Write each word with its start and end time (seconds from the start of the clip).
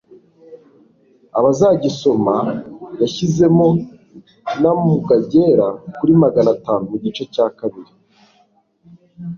abazagisoma 1.37 2.35
yashyizemo 3.01 3.67
n'amuga 4.61 5.11
agera 5.21 5.67
kuri 5.97 6.11
magana 6.23 6.49
atanu. 6.55 6.83
mu 6.91 6.97
gice 7.03 7.23
cya 7.33 7.47
kabiri 7.59 7.93